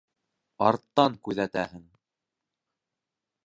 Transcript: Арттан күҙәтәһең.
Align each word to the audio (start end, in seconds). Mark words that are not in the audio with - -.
Арттан 0.69 1.19
күҙәтәһең. 1.29 1.87